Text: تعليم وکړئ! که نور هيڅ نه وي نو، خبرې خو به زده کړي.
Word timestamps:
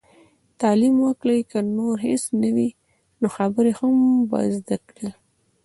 تعليم 0.61 0.95
وکړئ! 1.05 1.39
که 1.51 1.59
نور 1.77 1.95
هيڅ 2.07 2.23
نه 2.41 2.49
وي 2.55 2.69
نو، 3.19 3.27
خبرې 3.37 3.71
خو 3.77 3.87
به 4.29 4.39
زده 4.57 4.77
کړي. 4.89 5.09